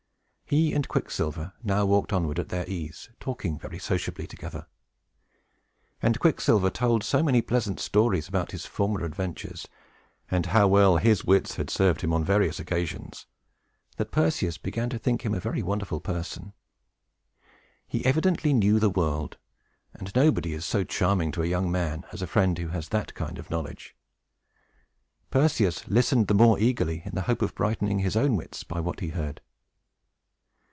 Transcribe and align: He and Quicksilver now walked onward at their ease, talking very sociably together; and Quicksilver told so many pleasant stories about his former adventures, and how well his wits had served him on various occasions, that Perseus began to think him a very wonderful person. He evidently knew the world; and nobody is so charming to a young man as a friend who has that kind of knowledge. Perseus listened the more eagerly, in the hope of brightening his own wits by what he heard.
He 0.51 0.73
and 0.73 0.85
Quicksilver 0.85 1.53
now 1.63 1.85
walked 1.85 2.11
onward 2.11 2.37
at 2.37 2.49
their 2.49 2.69
ease, 2.69 3.09
talking 3.21 3.57
very 3.57 3.79
sociably 3.79 4.27
together; 4.27 4.67
and 6.01 6.19
Quicksilver 6.19 6.69
told 6.69 7.05
so 7.05 7.23
many 7.23 7.41
pleasant 7.41 7.79
stories 7.79 8.27
about 8.27 8.51
his 8.51 8.65
former 8.65 9.05
adventures, 9.05 9.65
and 10.29 10.47
how 10.47 10.67
well 10.67 10.97
his 10.97 11.23
wits 11.23 11.55
had 11.55 11.69
served 11.69 12.01
him 12.01 12.11
on 12.11 12.25
various 12.25 12.59
occasions, 12.59 13.27
that 13.95 14.11
Perseus 14.11 14.57
began 14.57 14.89
to 14.89 14.99
think 14.99 15.23
him 15.25 15.33
a 15.33 15.39
very 15.39 15.63
wonderful 15.63 16.01
person. 16.01 16.51
He 17.87 18.03
evidently 18.03 18.51
knew 18.51 18.77
the 18.77 18.89
world; 18.89 19.37
and 19.93 20.13
nobody 20.17 20.51
is 20.53 20.65
so 20.65 20.83
charming 20.83 21.31
to 21.31 21.43
a 21.43 21.47
young 21.47 21.71
man 21.71 22.03
as 22.11 22.21
a 22.21 22.27
friend 22.27 22.57
who 22.57 22.67
has 22.67 22.89
that 22.89 23.13
kind 23.13 23.39
of 23.39 23.49
knowledge. 23.49 23.95
Perseus 25.29 25.87
listened 25.87 26.27
the 26.27 26.33
more 26.33 26.59
eagerly, 26.59 27.03
in 27.05 27.15
the 27.15 27.21
hope 27.21 27.41
of 27.41 27.55
brightening 27.55 27.99
his 27.99 28.17
own 28.17 28.35
wits 28.35 28.65
by 28.65 28.81
what 28.81 28.99
he 28.99 29.11
heard. 29.11 29.39